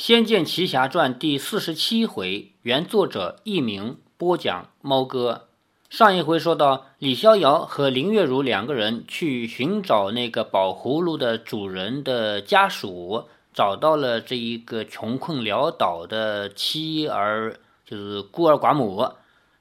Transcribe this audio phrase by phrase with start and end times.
[0.02, 5.48] 《仙剑奇侠传》第四十七回，原作者佚名，播讲猫哥。
[5.90, 19.06] 上一回说到，李逍遥和林月如两个人去寻找那个宝葫芦的主人的家属，找到了这一个穷困潦倒的妻儿，就是孤儿寡母。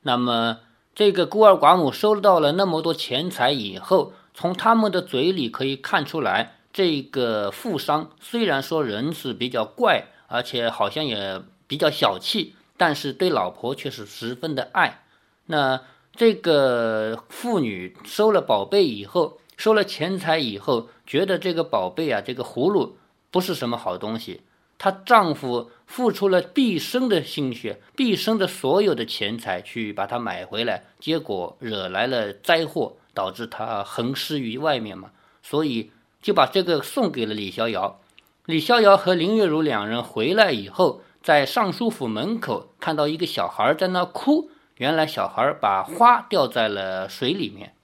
[0.03, 0.59] 那么，
[0.95, 10.05] 这个孤儿寡母收到了那么多钱财以后，从他们的嘴里可以看出来，这个富商虽然说人是比较怪。
[10.29, 15.03] 而且好像也比较小气，但是对老婆却是十分的爱。
[15.47, 15.81] 那
[16.15, 22.97] 这个妇女收了宝贝以后，收了钱财以后，觉得这个宝贝啊，这个葫芦
[23.31, 24.41] 不是什么好东西。
[24.77, 35.11] 她丈夫付出了毕生的心血，毕生的所有的钱财去把它买回来，结果惹来了灾祸，导致她横尸于外面嘛。
[35.41, 37.99] 所以就把这个送给了李逍遥。
[38.49, 44.49] 李逍遥和林月如两人回来以后，在尚书府门口看到一个小孩在那哭。
[44.77, 47.75] 原来小孩把花掉在了水里面，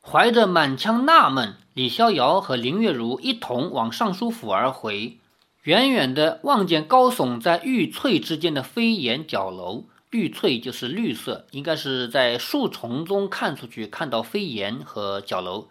[0.00, 5.18] 怀着满腔纳闷，李逍遥和林月如一同往尚书府而回。
[5.64, 15.68] 远远的望见高耸在玉翠之间的飞檐角楼，玉翠就是绿色，应该是在树丛中看出去看到飞檐和角楼。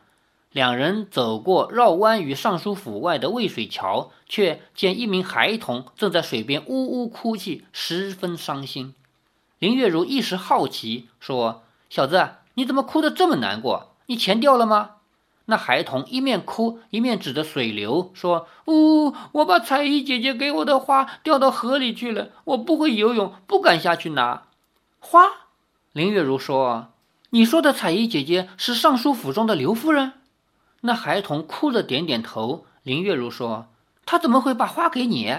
[0.55, 8.95] 两人走过绕弯于尚书府外的渭水桥，却见一名孩童正在水边呜呜哭泣，十分伤心。
[9.59, 13.95] 林月如一时好奇，说：“小子，你怎么哭得这么难过？
[14.05, 14.91] 你钱掉了吗？”
[15.47, 24.43] 那孩童一面哭一面指着水流，说：“呜，我把彩衣姐姐给我的花掉到河里去了，我不会游泳，不敢下去拿
[24.99, 25.27] 花。”
[25.91, 26.93] 林月如说
[27.31, 30.13] ：“你说的彩衣姐姐是尚书府中的刘夫人？”
[30.85, 32.65] 那孩童哭着点点头。
[32.83, 33.65] 林月如说
[34.05, 35.35] ：“他怎么会把花给你？”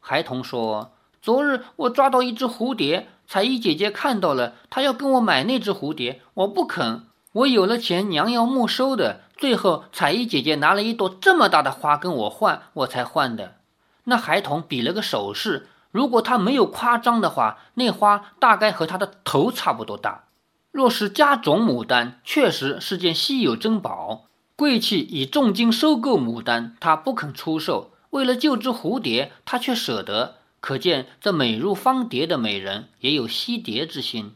[0.00, 7.04] 孩童说：“昨日我抓到一只蝴蝶，彩衣姐姐看到了，她要跟我买那只蝴蝶，我不肯。
[7.32, 9.20] 我有了钱，娘要没收的。
[9.36, 13.56] 最后，彩衣姐姐拿了一朵这么大的花跟我换，我才换的。”
[14.04, 20.24] 那孩童比了个手势，如果他没有夸张的话，那花大概和他的头差不多大。
[20.72, 24.24] 若是家种牡丹，确实是件稀有珍宝。
[24.60, 27.92] 贵气以重金收购牡丹，他不肯出售。
[28.10, 30.34] 为了救只蝴蝶，他却舍得。
[30.60, 34.34] 可见这美如芳蝶的美人也有惜蝶之心。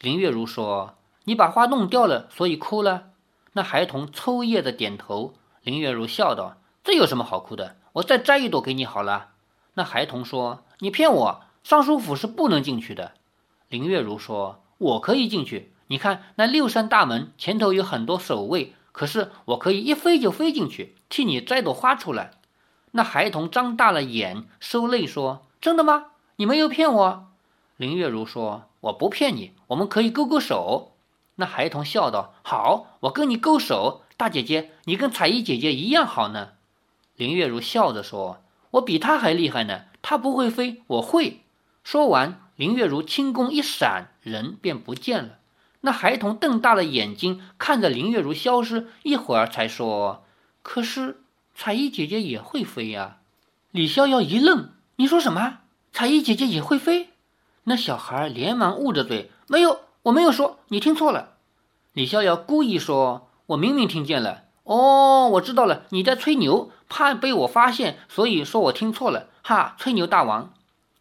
[0.00, 0.94] 林月如说
[1.24, 3.10] ：“你把花弄掉了，所以哭了。”
[3.52, 5.34] 那孩童抽噎的点头。
[5.62, 7.76] 林月如笑道：“这有什么好哭的？
[7.92, 9.32] 我再摘一朵给你好了。”
[9.76, 13.12] 那孩童说：“你骗我，尚书府是不能进去的。”
[13.68, 15.74] 林月如说：“我可以进去。
[15.88, 22.32] 你看那六扇大门前头有很多守卫。”可是我可以一飞就飞进去，替你摘朵花出来。
[22.92, 26.06] 那孩童张大了眼，收泪说：“真的吗？
[26.36, 27.28] 你没有骗我。”
[27.78, 30.92] 林月如说：“我不骗你，我们可以勾勾手。”
[31.36, 34.02] 那孩童笑道：“好，我跟你勾手。
[34.16, 36.50] 大姐姐，你跟彩衣姐姐一样好呢。”
[37.16, 41.42] 林月如笑着说：“我比她还厉害呢，她不会飞，我会。”
[41.82, 45.38] 说完，林月如轻功一闪，人便不见了。
[45.82, 50.24] 那孩童瞪大了眼睛看着林月如消失，一会儿才说
[50.62, 51.22] ：“可是
[51.54, 53.16] 彩衣姐姐也会飞呀。”
[53.72, 55.58] 李逍遥一愣：“你说什么？
[55.92, 57.10] 彩衣姐姐也会飞？”
[57.64, 61.34] 那小孩连忙捂着嘴：“没有，我没有说，你听错了。”
[61.94, 69.28] 李逍遥故意说：“我明明听见了。”哦，我知道了，你在吹牛，怕被我发现，所以说我听错了。
[69.42, 70.52] 哈，吹牛大王，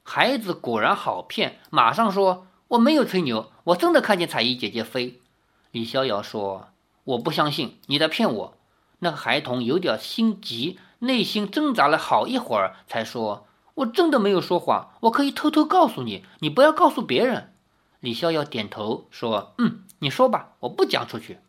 [0.04, 2.48] 孩子果然好骗，马上说。
[2.70, 5.20] 我没有吹牛，我真的看见彩衣姐姐飞。
[5.72, 6.70] 李逍遥说
[7.04, 8.58] ：“我不相信，你在骗我。”
[9.00, 17.56] 那个孩童有点心急，内心挣扎了好一会儿，才说：“我真的没有说谎，我可以偷偷告诉你，你不要告诉别人。”
[18.02, 21.40] 李逍遥点头说：“嗯，你说吧，我不讲出去。”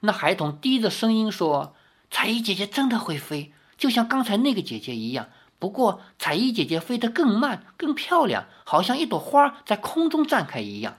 [0.00, 1.76] 那孩童低着声音说
[2.10, 5.28] ：“彩衣姐姐真的会飞，就像刚才那个姐姐一样。”
[5.64, 10.98] 不过，彩衣姐姐飞得更慢、更漂亮，好像一朵花在空中绽开一样。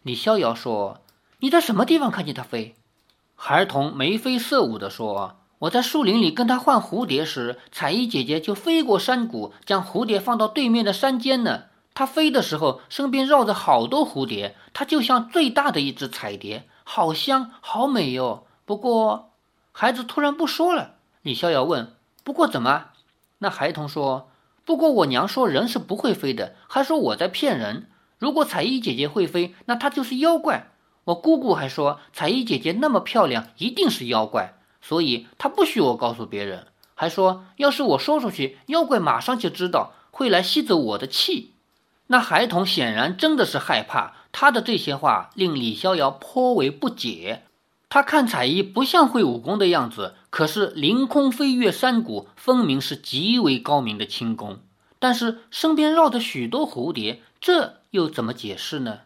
[0.00, 1.02] 李逍遥说
[1.40, 2.74] ：“你在什么地方看见她飞？”
[3.36, 11.64] 孩童眉飞色舞地说：“我在树林里跟她换蝴蝶时，彩衣姐姐就飞过山谷，将蝴蝶放到对面的山间呢。
[11.92, 18.46] 她飞的时候，身边绕着好多蝴蝶，她就像最大的一只彩蝶，好香，好美哟。
[18.64, 19.32] 不过，
[19.70, 20.94] 孩子突然不说了。
[21.20, 21.94] 李逍遥问
[22.24, 22.86] ：“不过怎么？”
[23.42, 24.30] 那孩童说
[24.64, 27.88] ：“不过我娘说人是不会飞的，还说我在骗人。
[28.18, 30.70] 如果彩衣姐姐会飞，那她就是妖怪。
[31.06, 36.68] 我姑姑还说彩衣姐姐那么漂亮，一定是妖怪，所以她不许我告诉别人。
[36.94, 41.54] 还说要是我说出去，妖怪马上就知道，会。”来吸走我的气。
[42.06, 47.42] 那孩童显然真的是害怕，他的这些话令李逍遥颇为不解。
[47.88, 54.60] 他看彩衣不像会武功的样子，可是凌空飞跃山谷，分明是极为高明的轻功。
[54.98, 59.00] 但是身边绕着许多蝴蝶，这又怎么解释呢？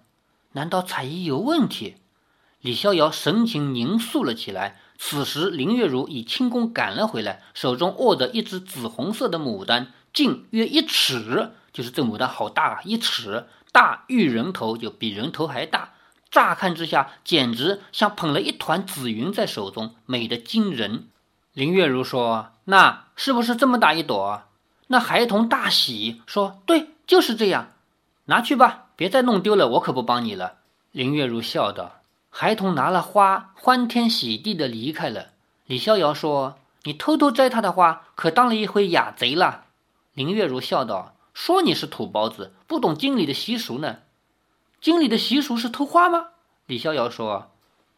[0.52, 1.96] 难道彩衣有问题？
[2.60, 4.80] 李逍遥神情凝肃了起来。
[4.98, 15.94] 此时林月如以轻功赶了回来，手中握着一只紫红色的牡丹，径约一尺，就是这牡丹好大，一尺大，玉人头就比人头还大。
[16.30, 21.08] 乍看之下，简直像捧了一团紫云在手中，美得惊人。
[21.56, 24.42] 林月如说：“那是不是这么大一朵？”
[24.88, 27.72] 那孩童大喜，说：“对，就是这样，
[28.26, 30.56] 拿去吧，别再弄丢了，我可不帮你了。”
[30.92, 32.02] 林月如笑道。
[32.28, 35.28] 孩童拿了花，欢天喜地的离开了。
[35.64, 39.64] 李逍遥说：“你偷偷摘他的花，可当了一回雅贼了。”
[40.12, 44.00] 林月如笑道：“说你是土包子，不懂经里的习俗呢。”
[44.82, 46.26] 经里的习俗是偷花吗？
[46.66, 47.50] 李逍遥说：“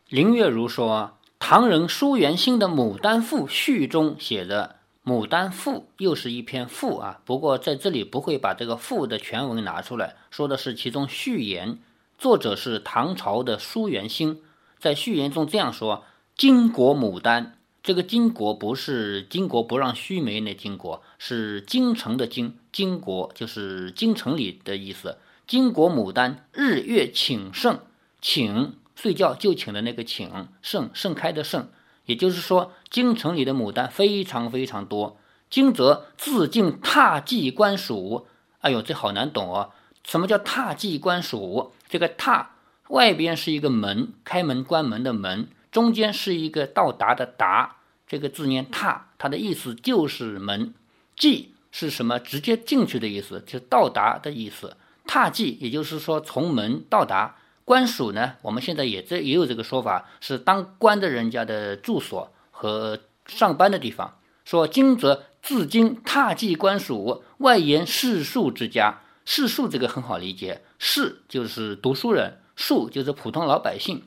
[0.09, 4.77] 林月如说，唐人舒元兴的《牡丹赋》序中写的
[5.11, 7.21] 《牡丹赋》又是一篇赋啊。
[7.25, 11.79] 不过在这里不会把这个赋的全文拿出来，说的是其中序言。
[12.19, 14.41] 作者是唐朝的舒元兴，
[14.79, 16.05] 在序言中这样说
[16.37, 25.17] ：‘巾帼牡丹，这个巾帼不是巾帼不让须眉那巾帼，是京城的京，巾帼就是京城里的意思。’
[25.49, 27.79] 巾帼牡丹，日月请盛，
[28.21, 30.29] 请睡觉就请的那个请
[30.61, 31.69] 盛盛开的盛，
[32.07, 35.21] 也就是说，京城里的牡丹非常非常多。
[35.49, 38.27] 惊则自尽踏迹官署，
[38.59, 39.71] 哎呦，这好难懂哦。
[40.03, 41.71] 什么叫踏迹官署？
[41.89, 42.57] 这个踏
[42.89, 47.77] 外边是一个门，开门关门的门，中间是一个到达的达，
[48.09, 50.75] 这个字念踏，它的意思就是门。
[51.17, 52.19] 迹是什么？
[52.19, 54.77] 直接进去的意思，就是到达的意思。
[55.07, 57.37] 踏迹，也就是说从门到达
[57.69, 58.33] 官署呢。
[58.41, 64.19] 我们现在也这也有这个说法，是当官的人家的住所和上班的地方。
[64.47, 69.01] 说今则自今踏迹官署，外沿士庶之家。
[69.27, 74.03] 士庶这个很好理解，士就是读书人，庶就是普通老百姓。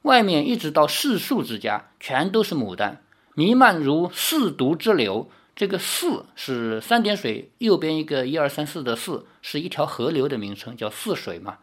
[0.00, 3.02] 外面一直到士庶之家，全都是牡丹，
[3.34, 5.30] 弥漫如四渎之流。
[5.54, 11.58] 这个四是三点水，右边一个一二三四的四，是一条河流的名称，叫泗水嘛。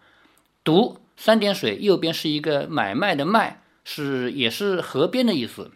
[0.69, 5.71] 渎三点水，右边是一个买卖的卖，是也是河边的意思。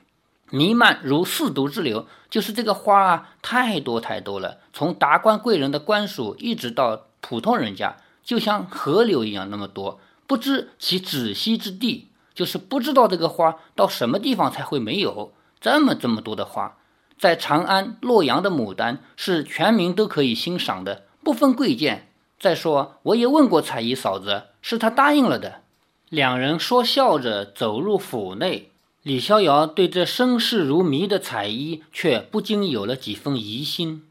[0.52, 4.60] 弥漫如四毒之流，就是这个花啊，太多太多了。
[4.72, 16.78] 从达官贵人的官署，一直到普通人家，就像河流一样那么多，不知其止息之地，就是不知道这个花到什么地方才会没有这么这么多的花。
[17.18, 22.10] 在长安、洛阳的牡丹是全民都可以欣赏的，不分贵贱。
[22.44, 25.62] 再说，我也问过彩衣嫂子，是她答应了的。
[26.10, 28.70] 两人说笑着走入府内，
[29.02, 34.04] 李逍遥对这身世如谜的彩衣却不禁有了几分疑心。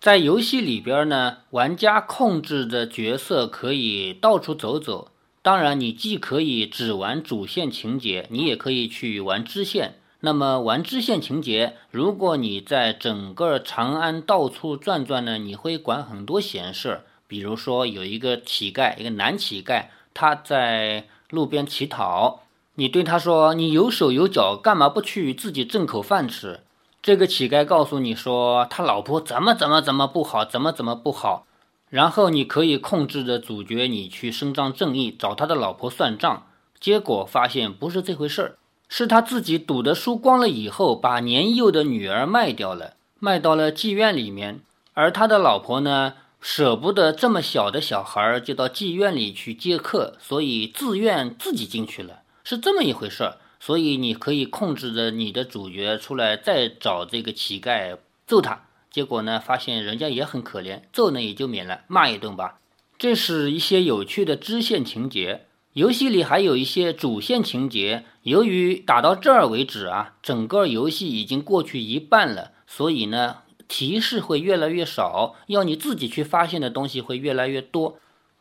[0.00, 10.00] 在游戏里边呢，玩家控制的角色可以到处走走，当然，你既可以只玩主线情节，你也可以去玩支线。
[10.18, 17.04] 那么玩支线情节，如果你在整个长安到处转转呢，你会管很多闲事儿。
[17.28, 22.40] 比如说有一个乞丐，一个男乞丐，他在路边乞讨，
[22.74, 26.60] 你对他说：“你有手有脚，干嘛不去自己挣口饭吃？”
[27.00, 31.46] 这个乞丐告诉你说他老婆怎么怎么怎么不好，怎么怎么不好。
[31.90, 36.46] 然后你可以控制着主角，你去伸张正义，找他的老婆算账。
[36.80, 38.58] 结果发现不是这回事儿。
[38.88, 44.60] 是他自己赌的输光了以后，把年幼的女儿卖掉了，卖到了妓院里面。
[44.94, 53.38] 而他的老婆呢，舍不得这么小的小孩儿就到妓院里去接客，所以自愿自己进去了，是这么一回事儿。
[53.60, 58.66] 所以你可以控制着你的主角出来，再找这个乞丐揍他。
[58.88, 62.60] 结果呢，发现人家也很可怜，揍呢也就免了，骂一顿吧。
[62.96, 65.46] 这是一些有趣的支线情节。
[65.74, 77.98] 游戏里还有一些主线情节，由于打到这儿为止啊，整个游戏已经过去一半了，所以呢，提示会越来越少，要你自己去发现的东西会越来越多。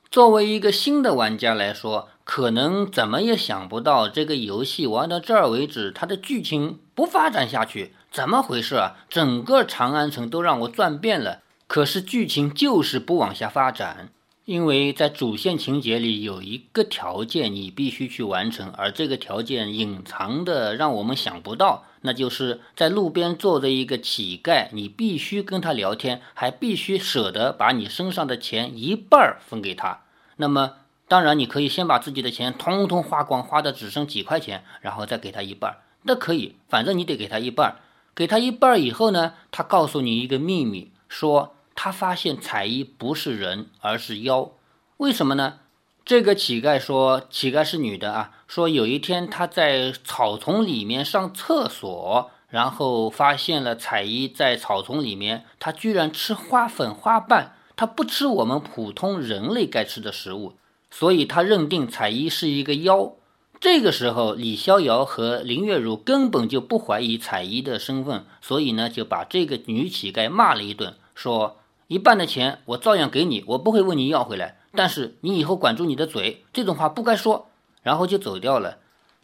[0.10, 8.96] 作为一个新的玩家来说，可能怎么也想不到这个游戏玩到这儿为止，它的剧情不发展下去，怎么回事啊？
[9.10, 14.10] 整个长安城都让我转遍了，可是剧情就是不往下发展。
[14.46, 30.02] 因为在主线情节里有一个条件你必须去完成，而这个条件隐藏的让我们想不到，那就是在路边坐着一个乞丐，你必须跟他聊天，还必须舍得把你身上的钱一半分给他。
[30.38, 30.76] 那么，
[31.08, 37.78] 当然你可以先把自己的钱通通花光，花的只剩几块钱，然后再给他一半，那可以，反正你得给他一半。
[38.16, 41.54] 给他一半以后呢，他告诉你一个秘密，说。
[41.80, 44.50] 他发现彩衣不是人，而是妖，
[44.98, 45.60] 为什么呢？
[46.08, 48.32] 这个乞丐说，乞丐是女的啊。
[48.48, 60.54] 说有一天她在草丛里面上厕所，然后发现了彩衣在草丛里面，她居然吃花粉花瓣，她不吃我们普通人类该吃的食物，
[60.90, 63.12] 所以她认定彩衣是一个妖。
[63.60, 71.58] 这个时候，李逍遥和林月如根本就不怀疑彩衣的身份，所以呢就把这个女乞丐骂了一顿，说。
[71.90, 74.58] 一半的钱我照样给你，我不会问你要回来。
[74.78, 77.50] 但是你以后管住你的嘴，这种话不该说。
[77.84, 78.78] 然后就走掉了。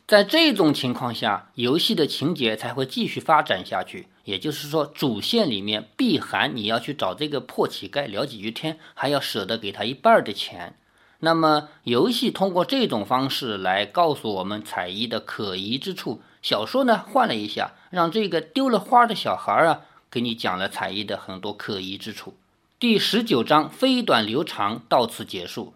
[0.07, 4.07] 在这种情况下，游戏的情节才会继续发展下去。
[4.23, 10.77] 也就是说，主线里面必含你要去找这个破乞丐聊几句天，还要舍得给他一半的钱。
[11.19, 16.21] 那么，游戏通过这种方式来告诉我们彩衣的可疑之处。
[16.41, 22.35] 小说呢换了一下，让这个丢了花的小孩啊，给你讲了彩衣的很多可疑之处。
[22.83, 25.73] 第十九章飞短流长到此结束，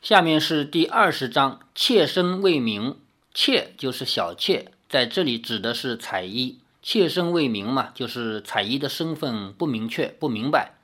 [0.00, 2.94] 下面是第二十章妾身未明。
[3.34, 6.60] 妾就是小妾，在这里指的是彩衣。
[6.80, 10.74] 妾身未明嘛，就是彩衣的身份不明确、不明白。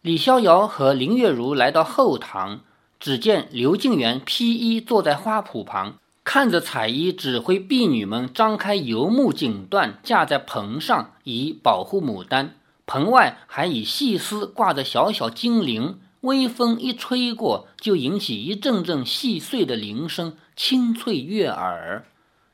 [0.00, 2.62] 李逍遥和林月如来到后堂，
[2.98, 12.54] 只见刘静元披衣坐在花圃旁，看着彩衣指挥婢女们张开游目锦缎，架在棚上，以保护牡丹。
[12.88, 22.06] 棚外还以细丝挂着小小金铃，微风一吹过，就引起一阵阵细碎的铃声，清脆悦耳。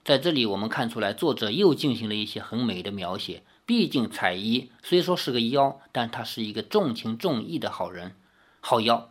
[0.04, 3.44] 在这里，我们看出来，作者又进行了一些很美的描写。
[3.64, 8.16] 毕竟彩衣虽说是个妖，但她是一个重情重义的好人、
[8.58, 9.10] 好妖。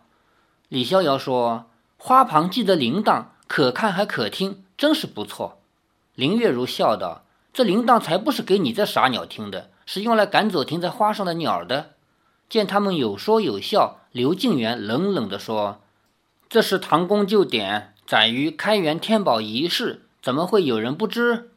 [0.67, 5.61] 李逍遥说：“花旁系着铃铛，可看还可听，真是不错。”
[6.15, 11.91] 林月如笑道：“这铃铛才不是给你这傻鸟听的。”是用来赶走停在花上的鸟的。
[12.49, 15.81] 见他们有说有笑，刘敬元冷冷地说
[16.49, 21.51] ：“这是唐宫旧典，载于开元天宝仪式，怎么会有人不知？”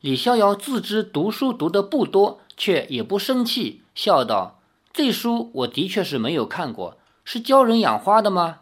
[0.00, 4.58] 李逍遥自知读书读得不多，却也不生气，笑道
[4.94, 8.60] ：“这书我的确是没有看过，是教人养花的吗？”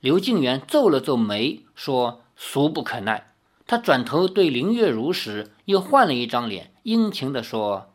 [0.00, 3.28] 刘敬元皱了皱眉，说：“俗不可耐。”
[3.68, 7.86] 他转头对林月如时，又换了一张脸，殷勤地说。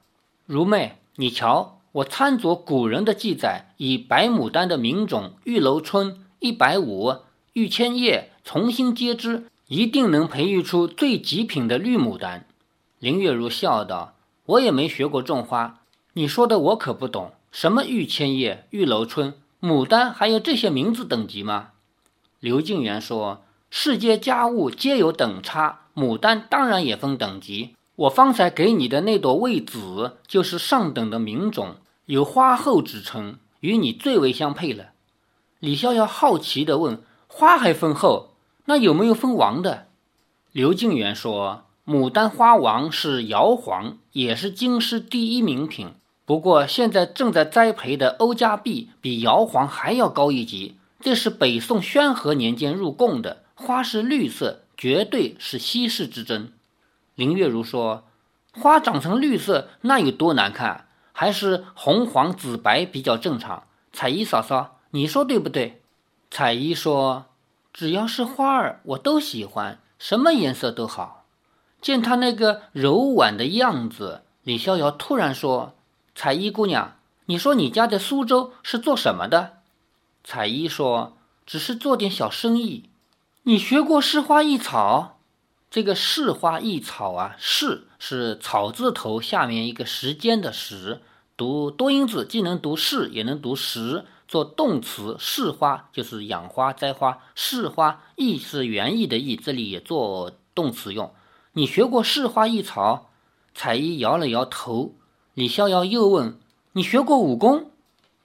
[0.47, 7.15] 如妹，你瞧，我参酌古人的记载，以白牡丹的名种玉楼春一百五、
[7.53, 12.45] 玉千叶重新接枝，一定能培育出最极品的绿牡丹。
[12.99, 14.13] 林月如笑道
[14.45, 15.79] ：“我也没学过种花，
[16.13, 17.31] 你说的我可不懂。
[17.51, 21.69] 什么玉千叶、玉楼春、牡丹，还有这些名字等级吗？”
[22.39, 31.75] 刘敬元说：“世间家物皆有等差，牡丹当然也分等级。”我方才给你的那朵魏紫，就是上等的名种，
[32.05, 34.89] 有花后之称，与你最为相配了。
[35.59, 38.33] 李逍遥好奇地问：“花还分后？
[38.65, 39.87] 那有没有分王的？”
[40.51, 45.91] 刘敬元说：“牡丹花王是瑶皇，也是京师第一名品。
[46.25, 56.51] 不过现在正在栽培的欧家碧比瑶皇还要高一级，这是北宋宣和年间入贡的，花是绿色，绝对是稀世之珍。”
[57.15, 58.03] 林月如说
[58.51, 60.87] ：“花长成绿色，那有多难看？
[61.11, 65.81] 还是红、黄、紫、白比较正常。”彩衣嫂嫂，你说对不对？
[66.29, 67.27] 彩衣说
[67.71, 71.23] ：“只要是花儿，我都喜欢，什么颜色都好。”
[71.81, 75.75] 见她那个柔婉的样子，李逍遥突然说
[76.13, 76.95] ：“彩衣姑娘，
[77.27, 79.59] 你说你家在苏州是做什么的？”
[80.25, 82.89] 彩衣说：“只是做点小生意。”
[83.43, 85.14] 你学过诗花异草？
[85.69, 91.01] 这个“是花异草”啊，“是”是草字头下面一个时间的“时”，
[91.35, 94.05] 读多音字，既能读“是”，也能读“时”。
[94.27, 101.13] 做动词，“是花”就是养花、栽花，“是花异”是园艺的“艺”，这里也做动词用。
[101.53, 103.11] 你学过“是花异草”？
[103.53, 104.95] 彩衣摇了摇头。
[105.33, 106.39] 李逍遥又问
[106.73, 107.71] ：“你学过武功？”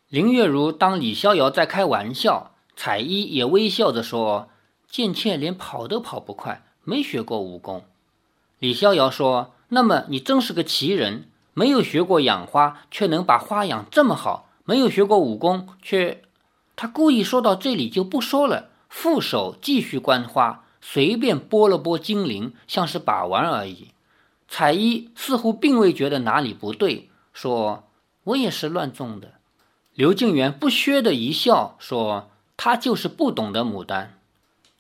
[0.09, 4.49] 林月如当李逍遥在开玩笑，彩衣也微笑着说
[4.89, 7.85] ：“贱妾连跑都跑不快。”没学过武功，
[8.59, 16.25] 李逍遥说：“那么你真是个奇人，没有学过养花，却能把花养这么好；没有学过武功，却……”
[16.75, 23.93] 他故意说到这里就不说了，副手继续观花，随便拨了拨金铃，像是把玩而已。
[24.49, 27.85] 彩衣似乎并未觉得哪里不对，说
[28.25, 29.35] ：“我也是乱种的。”
[29.95, 34.19] 刘静元不屑的一笑，说：“他就是不懂得牡丹。”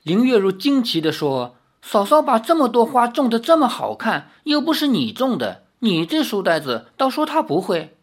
[0.02, 7.96] 林月如惊奇地说：“嫂嫂把这么多花种得这么好看，又不是你种的，你这书呆子倒说他不会。”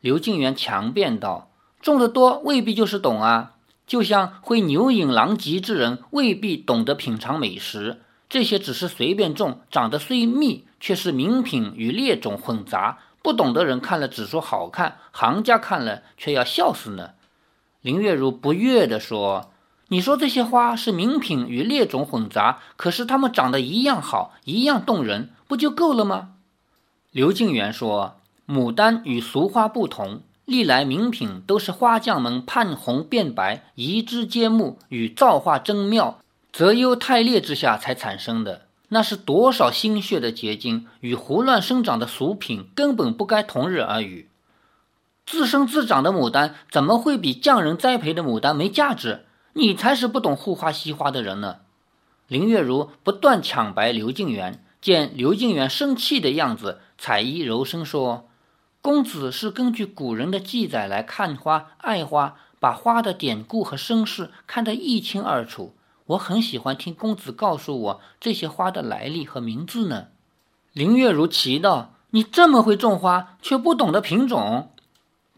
[0.00, 1.48] 刘静元强辩道。
[1.80, 3.54] 种得多未必就是懂啊，
[3.88, 13.00] 就像会牛饮狼藉之人未必懂得品尝美食，这些只是随便种，长得虽密，却是名品与劣种混杂。
[13.20, 17.10] 不懂的人看了只说好看，行家看了却要笑死呢。
[17.80, 19.50] 林月如不悦地说
[19.92, 26.30] ：“你说这些花是名品与劣种混杂，可是它们长得一样好，一样动人，不就够了吗？”
[27.12, 28.16] 刘静元说
[28.48, 36.20] ：“牡丹与俗花不同。”历来名品都是花匠们盼红变白、移枝接木与造化真妙、
[36.50, 44.30] 择优汰劣之下才产生的，那是多少心血的结晶，与胡乱生长的俗品根本不该同日而语。
[45.26, 49.26] 自生自长的牡丹怎么会比匠人栽培的牡丹没价值？
[49.54, 51.58] 你才是不懂护花惜花的人呢！
[52.26, 58.28] 林月如不断抢白刘静元，见刘静元生气的样子，彩衣柔声说。
[58.80, 65.76] 公子是根据古人的记载来看花、爱花，把花的典故和身世看得一清二楚。
[66.06, 70.08] 我很喜欢听公子告诉我这些花的来历和名字呢。
[70.72, 74.72] 林月如奇道：“你这么会种花，却不懂得品种？”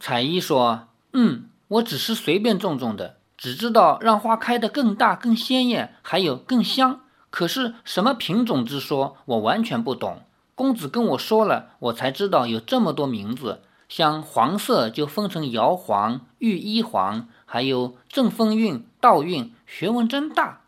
[0.00, 7.00] 彩衣说：“嗯，我只是随便种种的，只知道让花开得更大、更鲜艳，还有更香。
[7.28, 10.22] 可是什么品种之说，我完全不懂。”
[10.56, 13.60] 公子跟我说了，我才知道有这么多名字。
[13.86, 20.62] 像黄色就分成瑶黄、玉衣黄，还有正风韵、倒韵，学问真大。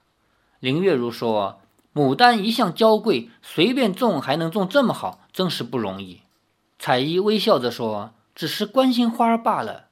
[0.60, 1.60] 林月如说
[1.96, 6.20] ：“牡丹一向娇贵，随便种还能种这么好，真是不容易。”
[6.78, 9.85] 彩衣微笑着说：“只是关心花儿罢了。”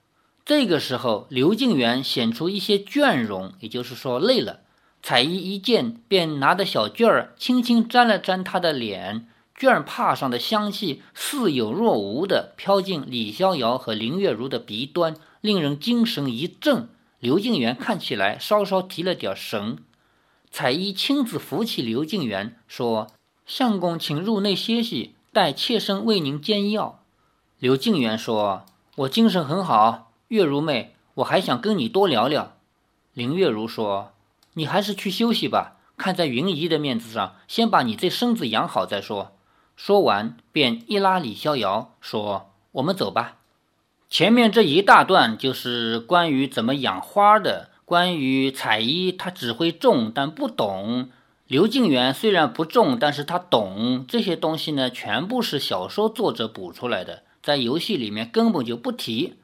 [0.44, 4.60] 这个时候，刘静元显出一些倦容，也就是说累了。
[5.02, 9.26] 彩衣一见，便拿着小绢儿轻轻沾了沾他的脸。
[9.58, 16.88] 绢帕上的香气似有若无地飘进李逍遥和林月如的鼻端，令人精神一振。
[17.20, 19.78] 刘静元看起来稍稍提了点神。
[20.50, 23.06] 彩衣亲自扶起刘静元，说
[23.46, 27.00] ：“相公，请入内歇息，待妾身为您煎药。”
[27.58, 32.56] 刘静元说：“我精神很好，月如妹，我还想跟你多聊聊。”
[33.14, 34.10] 林月如说
[34.54, 39.36] ：“你还是去休息吧，看在云姨的面子上，先把你这身子养好再说。”
[39.76, 43.36] 说完，便一拉李逍遥，说：“我们走吧。
[44.10, 51.10] 前面这一大段就是关于怎么养花的，关于彩衣，他只会种但不懂；
[51.46, 59.34] 刘静元虽然不种，但是他懂这些东西呢，全部是小说作者补出来的，在游戏里面根本就不提。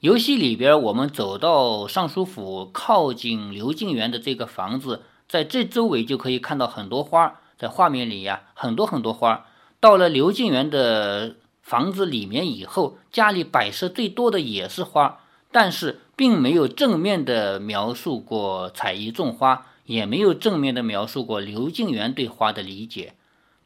[0.00, 9.44] 游戏里边，我们走到尚书府，靠近刘静元的这个房子，在这周围就可以看到很多花，在画面里呀，很多很多花。”
[9.78, 15.20] 到了刘静元的房子里面以后，家里摆设最多的也是花，
[15.52, 23.12] 但是并没有正面的描述过彩衣种花，也没有正面的描述过刘静元对花的理解。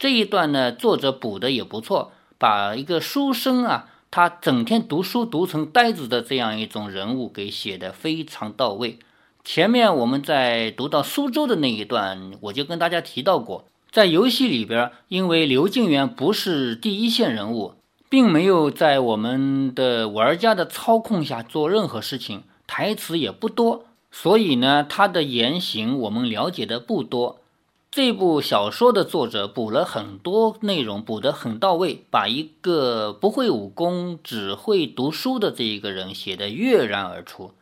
[0.01, 9.00] 这一段呢，作者补的也不错，把一个书生啊，他整天读书读成呆子的这样一种人物给写的非常到位。
[9.42, 13.64] 前面我们在读到苏州的那一段，我就跟大家提到过。
[13.90, 17.72] 在游戏里边，因为刘静元不是第一线人物，
[18.09, 27.40] 并没有在我们的玩家的操控下做任何事情，台词也不多，所以呢，他的言行我们了解的不多。
[27.96, 37.52] 这部小说的作者补了很多内容，补得很到位，把一个不会武功、只会读书的这一个人写得跃然而出。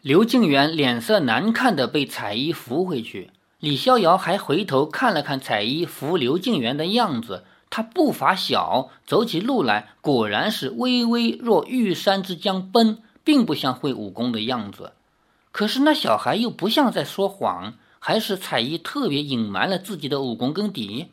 [0.00, 3.30] 刘静元脸色难看的被彩衣扶回去。
[3.60, 14.94] 李逍遥还回头看了看彩衣扶刘静元的样子，他步伐小，走起路来果然是微微若玉山之将奔，并不像会武功的样子。
[15.52, 17.74] 可是那小孩又不像在说谎，
[18.06, 21.06] 还是彩衣特别隐瞒了自己的武功根底。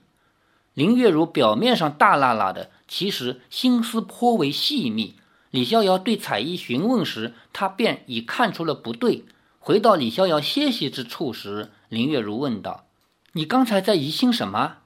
[0.73, 5.15] 林月如表面上大辣辣的，其实心思颇为细密。
[5.51, 9.23] 李逍遥对彩衣询问时，他便已看出了不对。
[9.61, 12.83] 回到李逍遥歇息之处时，林月如问道
[13.31, 14.79] ：“你刚才在疑心什么？”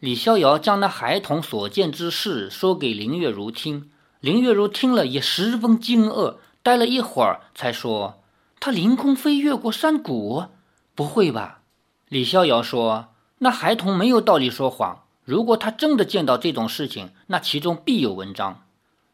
[0.00, 3.90] 李逍遥将那孩童所见之事说给林月如听。
[4.20, 8.22] 林月如听了也十分惊愕，待了一会儿才说
[8.58, 10.44] ：“他凌空飞越过山谷？
[11.00, 11.62] 不会吧？
[12.10, 13.06] 李逍遥说
[13.40, 15.04] ：“那孩童没有道理说谎。
[15.24, 18.64] 如果他真的见到这种事情，那其中必有文章。”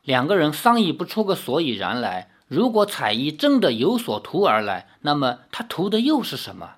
[0.03, 2.29] 两个人商议不出个所以然来。
[2.49, 6.71] 如果彩衣真的有所图而来，那么他图的又是什么？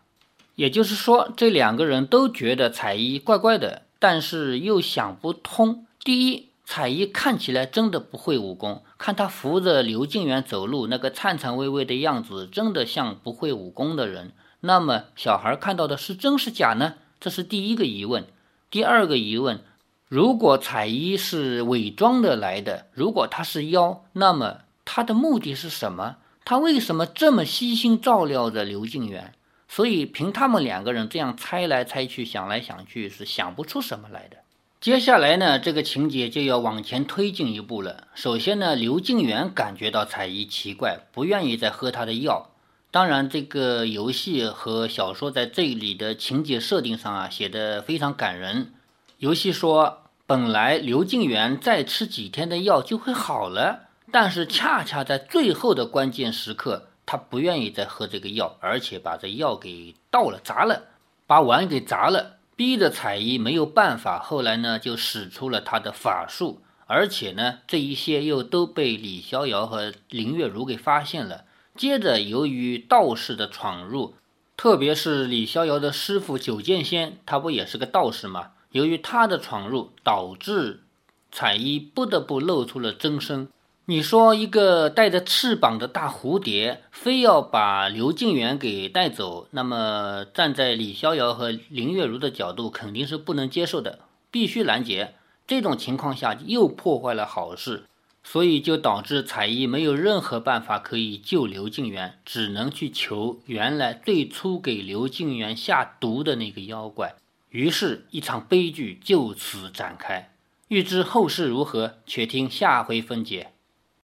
[0.56, 5.86] 也就是说，这两个人都觉得彩衣怪怪的，但是又想不通。
[6.04, 14.32] 第一，彩衣看起来真的不会武功，看他扶着刘静元走路，那个颤颤巍巍的样子，真的像不会武功的人。
[14.60, 16.94] 那么，小孩看到的是真是假呢？
[17.20, 18.26] 这是第一个疑问。
[18.70, 19.60] 第二个疑问。
[20.08, 26.16] 如果彩衣是伪装的来的，如果他是妖，那么他的目的是什么？
[26.46, 29.34] 他为什么这么悉心照料着刘静元？
[29.68, 34.38] 所以凭他们两个人这样猜来猜去，想来想去，是想不出什么来的。
[34.80, 38.08] 接下来呢，这个情节就要往前推进一步了。
[38.14, 42.50] 首先呢，刘静元感觉到彩衣奇怪，不愿意再喝他的药。
[42.90, 48.72] 当然，这个游戏和小说在这里的情节设定上啊，写的非常感人。
[49.18, 60.84] 游戏说，本来刘静元再吃几天的药就会好了，但是恰恰在最后的关键时刻，他不愿意再喝这个药，而且把这药给倒了、砸了，
[61.26, 64.18] 把碗给砸了，逼着彩衣没有办法。
[64.18, 71.44] 后来呢，就使出了他的法术，而且呢，这一些又都被李逍遥和林月如给发现了。
[71.78, 74.16] 接着，由于道士的闯入，
[74.56, 78.50] 特别是李逍遥的师傅九剑仙，他不也是个道士吗？
[78.72, 80.82] 由于他的闯入，导致
[81.30, 83.48] 彩衣不得不露出了真身。
[83.84, 94.00] 你说，一个带着翅膀的大蝴蝶，非要把刘静元给带走，那么站在李逍遥和林月如的角度，肯定是不能接受的，
[94.32, 95.14] 必须拦截。
[95.46, 97.84] 这种情况下，又破坏了好事，
[98.30, 107.14] 所以就导致彩衣没有任何办法可以救刘静元，只能去求原来最初给刘静元下毒的那个妖怪。
[107.48, 110.30] 于是，一场悲剧就此展开。
[110.68, 113.52] 欲知后事如何，且听下回分解。